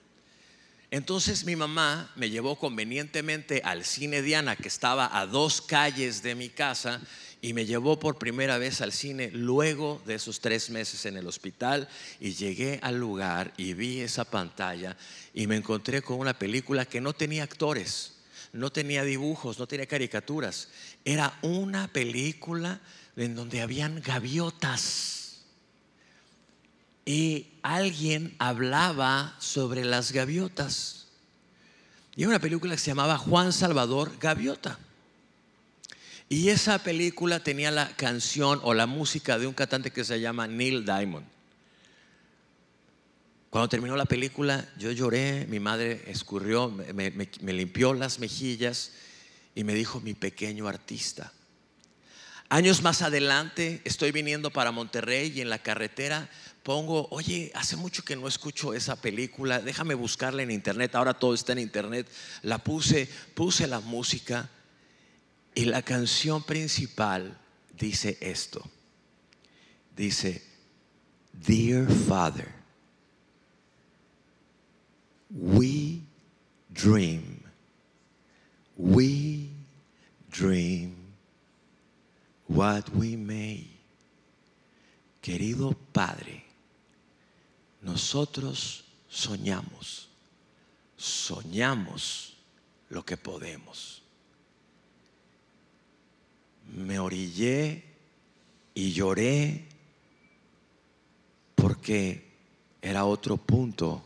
[0.90, 6.34] Entonces mi mamá me llevó convenientemente al cine Diana, que estaba a dos calles de
[6.34, 7.00] mi casa,
[7.44, 11.26] y me llevó por primera vez al cine luego de esos tres meses en el
[11.26, 14.96] hospital y llegué al lugar y vi esa pantalla
[15.34, 18.14] y me encontré con una película que no tenía actores
[18.54, 20.68] no tenía dibujos, no tenía caricaturas.
[21.04, 22.80] Era una película
[23.16, 25.40] en donde habían gaviotas.
[27.04, 31.08] Y alguien hablaba sobre las gaviotas.
[32.14, 34.78] Y una película que se llamaba Juan Salvador Gaviota.
[36.28, 40.46] Y esa película tenía la canción o la música de un cantante que se llama
[40.46, 41.26] Neil Diamond.
[43.50, 47.12] Cuando terminó la película, yo lloré, mi madre escurrió, me,
[47.52, 48.90] limpió las mejillas
[49.54, 51.32] y me dijo, mi pequeño artista.
[52.48, 56.28] Años más adelante estoy viniendo para Monterrey y en la carretera
[56.64, 61.32] pongo, oye, hace mucho que no escucho esa película, déjame buscarla en internet, ahora todo
[61.32, 62.08] está en internet.
[62.42, 64.50] La puse, puse la música
[65.54, 67.38] y la canción principal
[67.76, 68.62] dice esto.
[69.96, 70.42] Dice,
[71.32, 72.64] Dear Father,
[75.34, 76.02] We
[76.72, 77.42] dream.
[78.76, 79.50] We
[80.30, 80.94] dream
[82.46, 83.66] what we may.
[85.20, 86.44] Querido Padre,
[87.82, 90.08] nosotros soñamos,
[90.96, 92.34] soñamos
[92.90, 94.03] lo que podemos.
[96.72, 97.84] Me orillé
[98.74, 99.64] y lloré
[101.54, 102.24] porque
[102.82, 104.04] era otro punto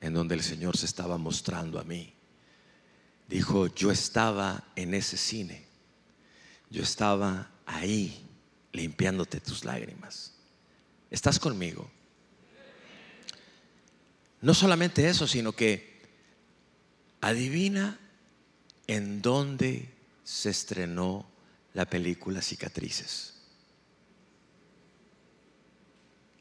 [0.00, 2.12] en donde el Señor se estaba mostrando a mí.
[3.28, 5.64] Dijo, yo estaba en ese cine,
[6.70, 8.24] yo estaba ahí
[8.72, 10.34] limpiándote tus lágrimas.
[11.10, 11.90] ¿Estás conmigo?
[14.40, 16.00] No solamente eso, sino que
[17.20, 17.98] adivina
[18.86, 19.88] en dónde
[20.24, 21.26] se estrenó
[21.78, 23.34] la película Cicatrices.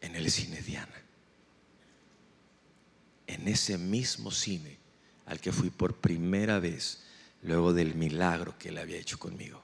[0.02, 1.04] En el cine Diana.
[3.28, 4.80] en ese mismo cine
[5.28, 7.04] al que fui por primera vez
[7.44, 9.62] luego del milagro que él había hecho conmigo.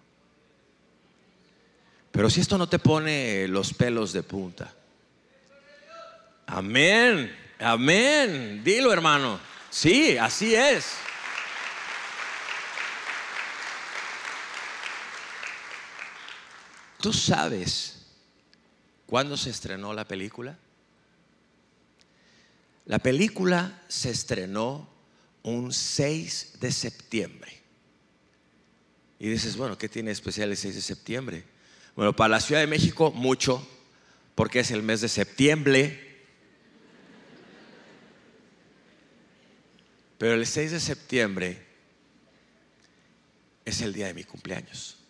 [2.12, 4.71] Pero si esto no te pone los pelos de punta,
[6.45, 9.39] amén, amén, dilo hermano,
[9.71, 10.86] sí, así es.
[17.04, 17.98] ¿Tú sabes
[19.06, 20.58] cuándo se estrenó la película?
[22.86, 24.88] La película se estrenó
[25.42, 27.62] un 6 de septiembre.
[29.20, 31.44] Y dices, bueno, ¿qué tiene especial el 6 de septiembre?
[31.98, 33.68] Bueno, para la Ciudad de México mucho,
[34.34, 36.24] porque es el mes de septiembre.
[40.18, 41.66] Pero el 6 de septiembre
[43.66, 45.03] es el día de mi cumpleaños.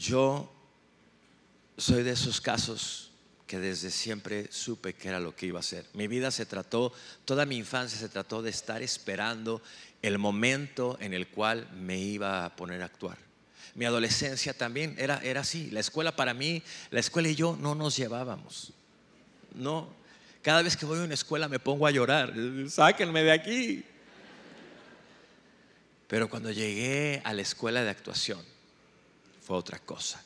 [0.00, 0.50] Yo
[1.76, 3.10] soy de esos casos
[3.46, 5.84] que desde siempre supe que era lo que iba a ser.
[5.92, 6.90] Mi vida se trató,
[7.26, 9.60] toda mi infancia se trató de estar esperando
[10.00, 13.18] el momento en el cual me iba a poner a actuar.
[13.74, 15.70] Mi adolescencia también era, era así.
[15.70, 18.72] La escuela para mí, la escuela y yo no nos llevábamos.
[19.54, 19.90] No,
[20.40, 22.32] cada vez que voy a una escuela me pongo a llorar.
[22.70, 23.84] Sáquenme de aquí.
[26.08, 28.40] Pero cuando llegué a la escuela de actuación,
[29.50, 30.22] fue otra cosa.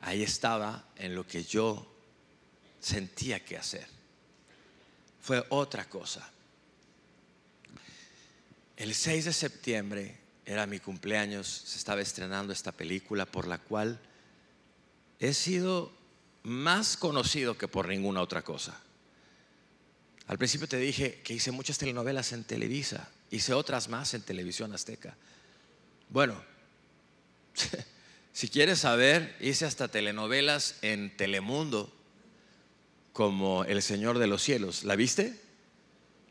[0.00, 1.86] Ahí estaba en lo que yo
[2.80, 3.86] sentía que hacer.
[5.20, 6.26] Fue otra cosa.
[8.78, 14.00] El 6 de septiembre era mi cumpleaños, se estaba estrenando esta película por la cual
[15.20, 15.92] he sido
[16.44, 18.80] más conocido que por ninguna otra cosa.
[20.28, 24.72] Al principio te dije que hice muchas telenovelas en Televisa, hice otras más en Televisión
[24.72, 25.14] Azteca.
[26.08, 26.51] Bueno,
[28.32, 31.92] si quieres saber, hice hasta telenovelas en Telemundo
[33.12, 34.84] como El Señor de los Cielos.
[34.84, 35.38] ¿La viste?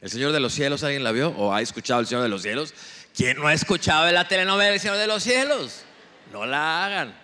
[0.01, 1.29] ¿El Señor de los Cielos alguien la vio?
[1.29, 2.73] ¿O ha escuchado El Señor de los Cielos?
[3.15, 5.84] ¿Quién no ha escuchado la telenovela El Señor de los Cielos?
[6.31, 7.15] No la hagan.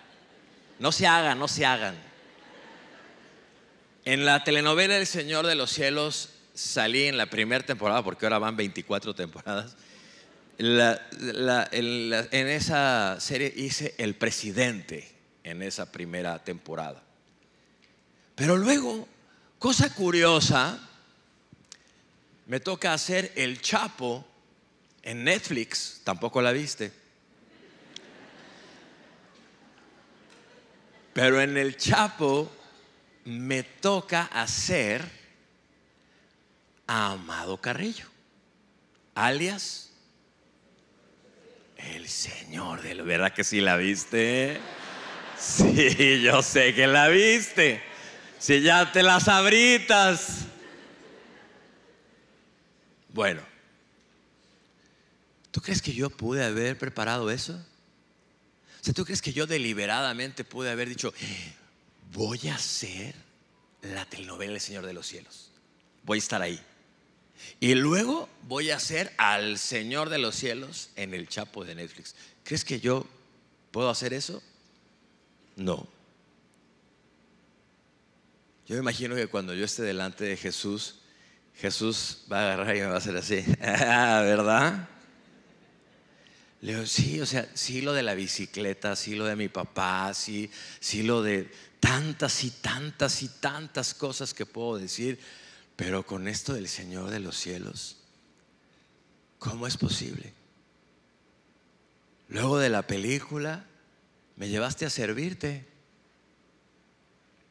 [0.78, 1.96] No se hagan, no se hagan.
[4.04, 8.38] En la telenovela El Señor de los Cielos salí en la primera temporada, porque ahora
[8.38, 9.76] van 24 temporadas
[10.58, 15.08] en esa serie hice el presidente
[15.44, 17.02] en esa primera temporada.
[18.34, 19.08] Pero luego,
[19.58, 20.78] cosa curiosa,
[22.46, 24.26] me toca hacer El Chapo
[25.02, 26.92] en Netflix, tampoco la viste.
[31.12, 32.50] Pero en El Chapo
[33.24, 35.04] me toca hacer
[36.86, 38.06] a Amado Carrillo,
[39.14, 39.87] alias
[41.78, 44.60] el Señor de la ¿verdad que sí la viste?
[45.38, 47.82] Sí, yo sé que la viste.
[48.38, 50.46] Si ya te las abritas.
[53.10, 53.42] Bueno,
[55.50, 57.54] ¿tú crees que yo pude haber preparado eso?
[57.54, 61.12] O sea, ¿tú crees que yo deliberadamente pude haber dicho,
[62.12, 63.14] voy a hacer
[63.82, 65.50] la telenovela El Señor de los Cielos?
[66.04, 66.60] Voy a estar ahí.
[67.60, 72.14] Y luego voy a hacer al Señor de los cielos en el Chapo de Netflix.
[72.44, 73.06] ¿Crees que yo
[73.70, 74.42] puedo hacer eso?
[75.56, 75.86] No.
[78.66, 80.96] Yo me imagino que cuando yo esté delante de Jesús,
[81.56, 83.42] Jesús va a agarrar y me va a hacer así.
[83.60, 84.88] ¿Verdad?
[86.60, 90.12] Le digo, sí, o sea, sí lo de la bicicleta, sí lo de mi papá,
[90.12, 95.18] sí, sí lo de tantas y tantas y tantas cosas que puedo decir
[95.78, 97.98] pero con esto del Señor de los cielos,
[99.38, 100.34] ¿cómo es posible?
[102.26, 103.64] Luego de la película,
[104.34, 105.68] me llevaste a servirte.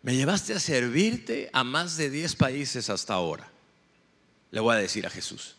[0.01, 3.49] Me llevaste a servirte a más de 10 países hasta ahora.
[4.51, 5.55] Le voy a decir a Jesús.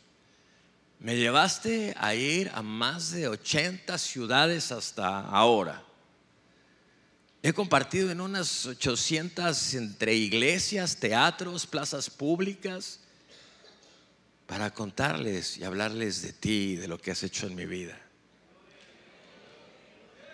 [1.00, 5.86] Me llevaste a ir a más de 80 ciudades hasta ahora.
[7.42, 13.00] He compartido en unas 800 entre iglesias, teatros, plazas públicas,
[14.46, 18.00] para contarles y hablarles de ti, de lo que has hecho en mi vida.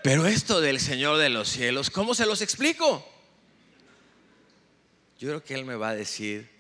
[0.03, 3.07] Pero esto del Señor de los cielos, ¿cómo se los explico?
[5.19, 6.51] Yo creo que Él me va a decir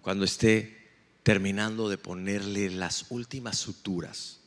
[0.00, 0.90] cuando esté
[1.22, 4.40] terminando de ponerle las últimas suturas,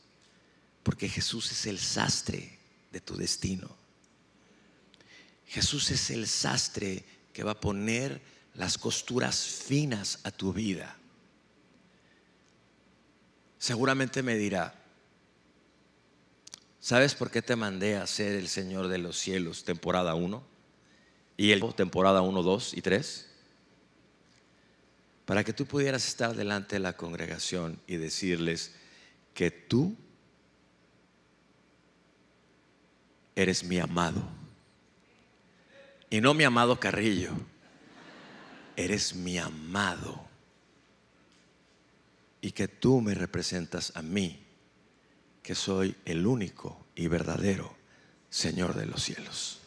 [0.82, 2.58] porque Jesús es el sastre
[2.90, 3.81] de tu destino.
[5.52, 8.22] Jesús es el sastre que va a poner
[8.54, 10.96] las costuras finas a tu vida.
[13.58, 14.74] seguramente me dirá,
[16.80, 20.42] ¿sabes por qué te mandé a ser el Señor de los cielos, temporada 1?
[21.36, 23.28] Y el temporada 1, 2 y 3?
[25.26, 28.72] Para que tú pudieras estar delante de la congregación y decirles
[29.34, 29.94] que tú
[33.36, 34.41] eres mi amado.
[36.12, 37.30] Y no mi amado Carrillo,
[38.76, 40.28] eres mi amado
[42.42, 44.44] y que tú me representas a mí,
[45.42, 47.74] que soy el único y verdadero
[48.28, 49.62] Señor de los cielos.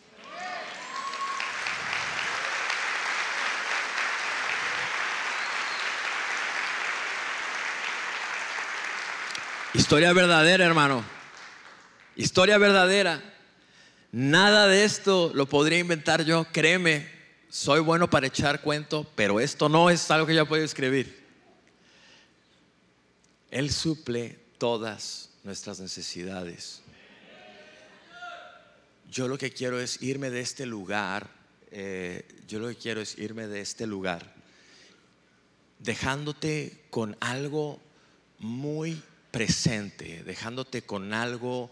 [9.73, 11.03] Historia verdadera, hermano.
[12.15, 13.34] Historia verdadera.
[14.17, 17.05] Nada de esto lo podría inventar yo, créeme.
[17.49, 21.21] Soy bueno para echar cuento, pero esto no es algo que yo puedo escribir.
[23.51, 26.81] Él suple todas nuestras necesidades.
[29.11, 31.29] Yo lo que quiero es irme de este lugar,
[31.71, 34.33] eh, yo lo que quiero es irme de este lugar,
[35.79, 37.81] dejándote con algo
[38.39, 41.69] muy presente, dejándote con algo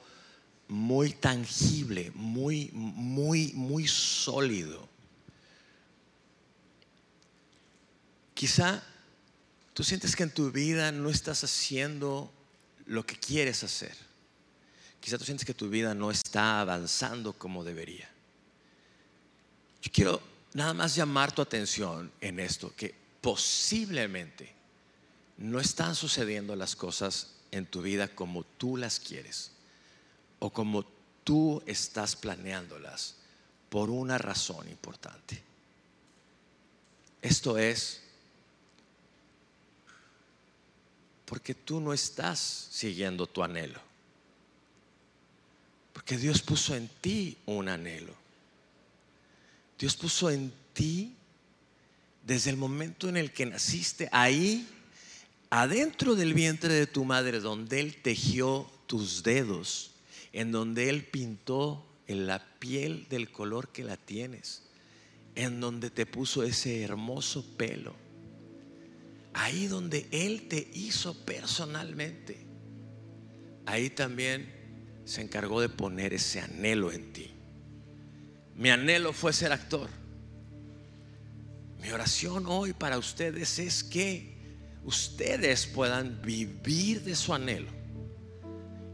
[0.68, 4.90] muy tangible, muy, muy, muy sólido.
[8.34, 8.84] Quizá
[9.74, 12.32] Tú sientes que en tu vida no estás haciendo
[12.86, 13.96] lo que quieres hacer.
[15.00, 18.10] Quizá tú sientes que tu vida no está avanzando como debería.
[19.82, 20.22] Yo quiero
[20.54, 24.54] nada más llamar tu atención en esto, que posiblemente
[25.38, 29.53] no están sucediendo las cosas en tu vida como tú las quieres
[30.44, 30.84] o como
[31.24, 33.16] tú estás planeándolas
[33.70, 35.42] por una razón importante.
[37.22, 38.02] Esto es
[41.26, 43.80] Porque tú no estás siguiendo tu anhelo.
[45.94, 48.14] Porque Dios puso en ti un anhelo.
[49.80, 51.16] Dios puso en ti
[52.24, 54.68] desde el momento en el que naciste, ahí,
[55.50, 59.93] adentro del vientre de tu madre, donde Él tejió tus dedos,
[60.34, 64.64] en donde Él pintó en la piel del color que la tienes,
[65.36, 68.04] en donde te puso ese hermoso pelo
[69.34, 72.46] ahí donde Él te hizo personalmente,
[73.66, 74.52] ahí también
[75.06, 77.32] se encargó de poner ese anhelo en ti.
[78.56, 79.90] Mi anhelo fue ser actor.
[81.82, 84.38] Mi oración hoy para ustedes es que
[84.86, 87.83] ustedes puedan vivir de su anhelo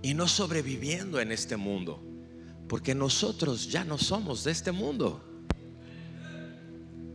[0.01, 2.03] y no sobreviviendo en este mundo,
[2.67, 5.23] porque nosotros ya no somos de este mundo.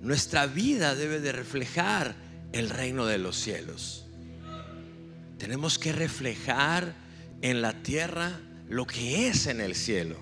[0.00, 2.14] Nuestra vida debe de reflejar
[2.52, 4.06] el reino de los cielos.
[5.38, 6.94] Tenemos que reflejar
[7.40, 10.16] en la tierra lo que es en el cielo.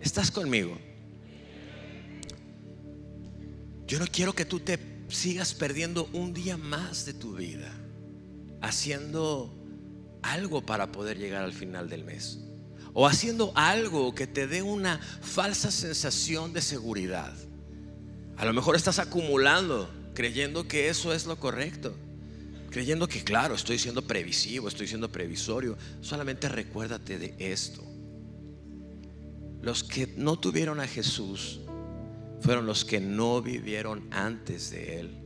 [0.00, 0.78] ¿Estás conmigo?
[3.86, 7.72] Yo no quiero que tú te sigas perdiendo un día más de tu vida
[8.64, 9.54] haciendo
[10.32, 12.40] algo para poder llegar al final del mes.
[12.92, 17.32] O haciendo algo que te dé una falsa sensación de seguridad.
[18.36, 21.94] A lo mejor estás acumulando creyendo que eso es lo correcto.
[22.70, 25.76] Creyendo que, claro, estoy siendo previsivo, estoy siendo previsorio.
[26.00, 27.84] Solamente recuérdate de esto.
[29.60, 31.60] Los que no tuvieron a Jesús
[32.40, 35.23] fueron los que no vivieron antes de Él.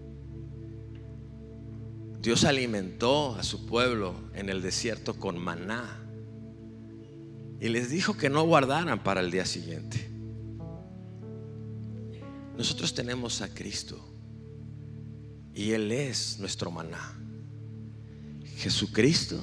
[2.28, 5.98] Dios alimentó a su pueblo en el desierto con maná
[7.58, 10.10] y les dijo que no guardaran para el día siguiente.
[12.54, 14.06] Nosotros tenemos a Cristo
[15.54, 17.18] y Él es nuestro maná.
[18.58, 19.40] Jesucristo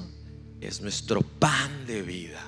[0.60, 2.40] es nuestro pan de vida.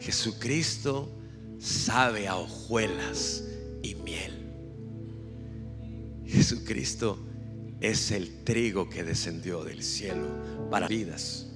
[0.00, 1.12] Jesucristo
[1.58, 3.44] sabe a hojuelas
[3.82, 4.32] y miel.
[6.24, 7.18] Jesucristo
[7.82, 11.46] es el trigo que descendió del cielo para vidas.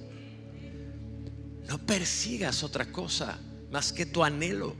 [1.69, 3.39] No persigas otra cosa
[3.71, 4.75] más que tu anhelo.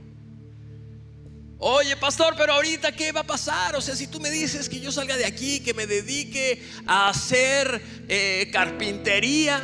[1.56, 3.74] Oye, pastor, pero ahorita ¿qué va a pasar?
[3.76, 7.08] O sea, si tú me dices que yo salga de aquí, que me dedique a
[7.08, 9.62] hacer eh, carpintería,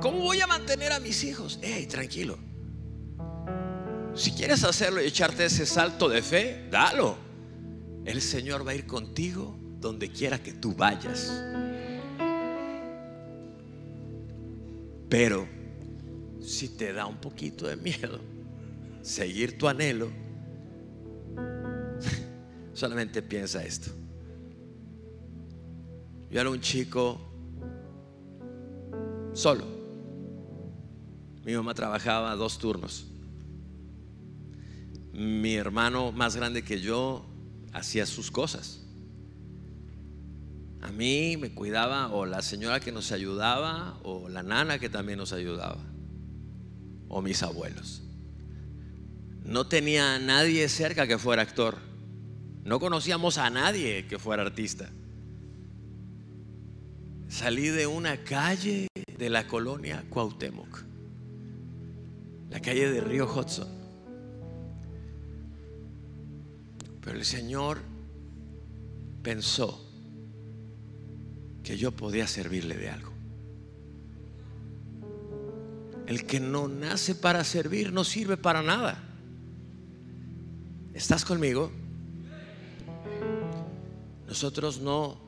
[0.00, 1.58] ¿cómo voy a mantener a mis hijos?
[1.60, 2.38] Hey, tranquilo.
[4.14, 7.18] Si quieres hacerlo y echarte ese salto de fe, dalo.
[8.04, 11.32] El Señor va a ir contigo donde quiera que tú vayas.
[15.08, 15.46] Pero
[16.40, 18.20] si te da un poquito de miedo
[19.02, 20.08] seguir tu anhelo,
[22.74, 23.90] Solamente piensa esto.
[26.30, 27.20] Yo era un chico
[29.32, 29.66] solo.
[31.44, 33.06] Mi mamá trabajaba dos turnos.
[35.12, 37.24] Mi hermano más grande que yo
[37.72, 38.84] hacía sus cosas.
[40.80, 45.18] A mí me cuidaba o la señora que nos ayudaba o la nana que también
[45.18, 45.80] nos ayudaba
[47.08, 48.02] o mis abuelos.
[49.44, 51.78] No tenía a nadie cerca que fuera actor.
[52.64, 54.90] No conocíamos a nadie que fuera artista.
[57.28, 60.84] Salí de una calle de la colonia Cuauhtémoc,
[62.50, 63.68] la calle de Río Hudson.
[67.02, 67.78] Pero el Señor
[69.22, 69.87] pensó
[71.68, 73.12] que yo podía servirle de algo.
[76.06, 79.04] El que no nace para servir no sirve para nada.
[80.94, 81.70] ¿Estás conmigo?
[84.26, 85.20] Nosotros no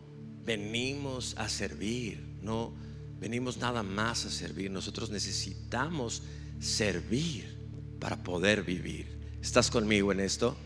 [0.47, 2.73] venimos a servir, no
[3.21, 4.71] venimos nada más a servir.
[4.71, 6.23] Nosotros necesitamos
[6.59, 7.55] servir
[8.01, 9.09] para poder vivir.
[9.43, 10.57] ¿Estás conmigo en esto?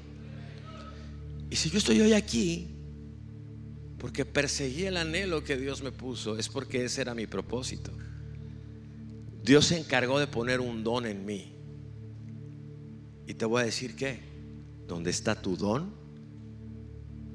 [1.51, 2.74] Y si yo estoy hoy aquí,
[4.05, 7.91] porque perseguí el anhelo que Dios me puso, es porque ese era mi propósito.
[9.43, 11.55] Dios se encargó de poner un don en mí.
[13.27, 14.21] Y te voy a decir que,
[14.87, 15.95] donde está tu don,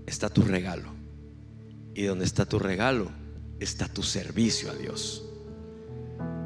[0.05, 0.91] está tu regalo.
[1.95, 3.09] Y donde está tu regalo,
[3.59, 5.25] está tu servicio a Dios.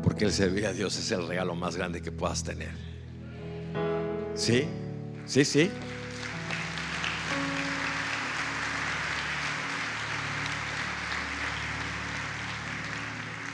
[0.03, 2.71] Porque el servir a Dios es el regalo más grande que puedas tener.
[4.35, 4.63] ¿Sí?
[5.25, 5.69] ¿Sí, sí?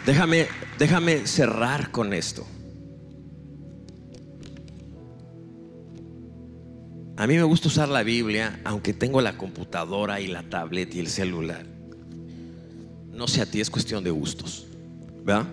[0.09, 0.47] Déjame,
[0.79, 2.43] déjame cerrar con esto.
[7.15, 10.99] A mí me gusta usar la Biblia, aunque tengo la computadora y la tablet y
[10.99, 11.63] el celular.
[13.11, 14.65] No sé a ti, es cuestión de gustos.
[15.23, 15.45] ¿Verdad?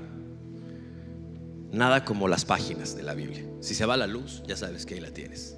[1.71, 3.45] Nada como las páginas de la Biblia.
[3.61, 5.55] Si se va la luz, ya sabes que ahí la tienes.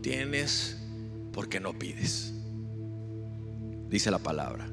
[0.00, 0.76] Tienes
[1.32, 2.34] porque no pides.
[3.88, 4.70] Dice la palabra.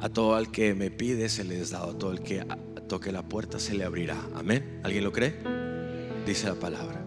[0.00, 1.92] A todo el que me pide se le es dado.
[1.92, 2.44] A todo el que
[2.88, 4.20] toque la puerta se le abrirá.
[4.34, 4.80] Amén.
[4.82, 5.36] ¿Alguien lo cree?
[6.26, 7.02] Dice la palabra.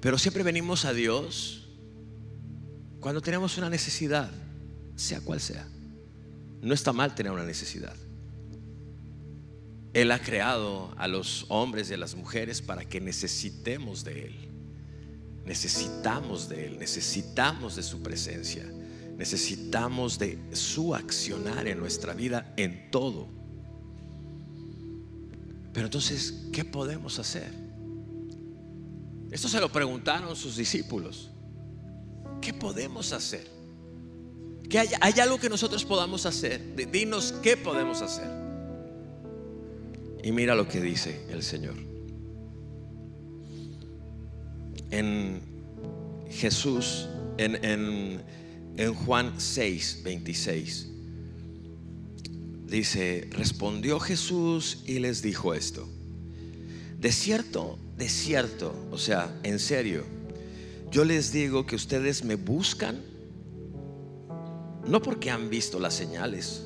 [0.00, 1.68] Pero siempre venimos a Dios
[3.00, 4.30] cuando tenemos una necesidad,
[4.96, 5.66] sea cual sea.
[6.60, 7.94] No está mal tener una necesidad.
[9.94, 14.34] Él ha creado a los hombres y a las mujeres para que necesitemos de Él.
[15.46, 18.64] Necesitamos de Él, necesitamos de su presencia,
[19.16, 23.28] necesitamos de su accionar en nuestra vida en todo.
[25.72, 27.52] Pero entonces, ¿qué podemos hacer?
[29.30, 31.30] Esto se lo preguntaron sus discípulos.
[32.40, 33.48] ¿Qué podemos hacer?
[34.68, 36.74] ¿Que hay, hay algo que nosotros podamos hacer?
[36.90, 38.43] Dinos qué podemos hacer.
[40.24, 41.74] Y mira lo que dice el Señor.
[44.90, 45.42] En
[46.30, 48.22] Jesús, en,
[48.78, 50.88] en, Juan 6, 26,
[52.66, 55.86] dice, respondió Jesús y les dijo esto.
[56.98, 60.04] De cierto, de cierto, o sea, en serio,
[60.90, 63.02] yo les digo que ustedes me buscan
[64.88, 66.64] no porque han visto las señales,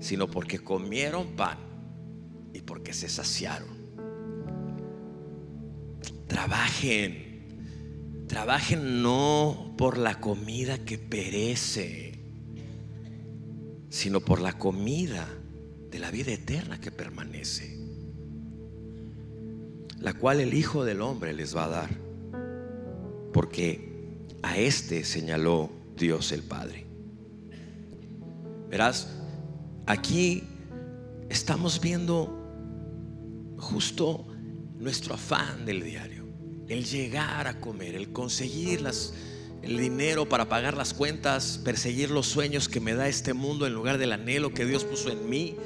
[0.00, 1.73] sino porque comieron pan
[2.54, 3.68] y porque se saciaron.
[6.26, 12.18] Trabajen, trabajen no por la comida que perece,
[13.90, 15.28] sino por la comida
[15.90, 17.78] de la vida eterna que permanece,
[19.98, 21.90] la cual el Hijo del Hombre les va a dar,
[23.32, 26.86] porque a este señaló Dios el Padre.
[28.68, 29.08] Verás,
[29.86, 30.42] aquí
[31.28, 32.43] estamos viendo
[33.64, 34.26] justo
[34.78, 36.26] nuestro afán del diario,
[36.68, 38.84] el llegar a comer, el conseguir
[39.62, 43.72] el dinero para pagar las cuentas, perseguir los sueños que me da este mundo en
[43.72, 45.56] lugar del anhelo que Dios puso en mí.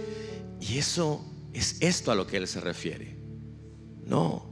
[0.60, 3.18] Y eso es esto a lo que Él se refiere.
[4.06, 4.48] No.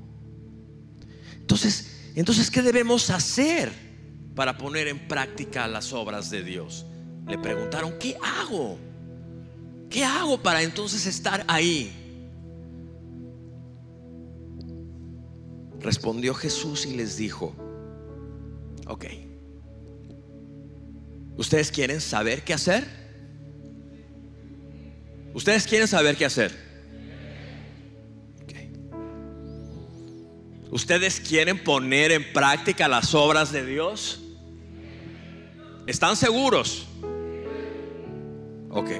[1.40, 3.72] Entonces, entonces, ¿qué debemos hacer
[4.34, 6.84] para poner en práctica las obras de Dios?
[7.28, 8.78] Le preguntaron, ¿qué hago?
[9.88, 12.05] ¿Qué hago para entonces estar ahí?
[15.80, 17.54] Respondió Jesús y les dijo,
[18.86, 19.04] ok,
[21.36, 22.84] ¿ustedes quieren saber qué hacer?
[25.34, 26.66] ¿Ustedes quieren saber qué hacer?
[30.70, 34.20] ¿Ustedes quieren poner en práctica las obras de Dios?
[35.86, 36.86] ¿Están seguros?
[38.70, 38.90] Ok.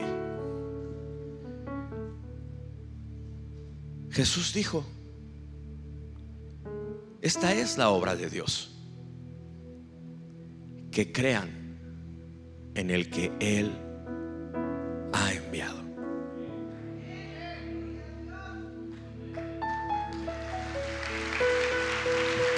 [4.11, 4.87] Jesús dijo,
[7.22, 8.76] esta es la obra de Dios,
[10.90, 11.50] que crean
[12.74, 13.72] en el que Él
[15.12, 15.76] ha enviado.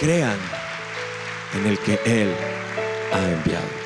[0.01, 0.39] Crean
[1.55, 2.33] en el que Él
[3.13, 3.78] ha enviado.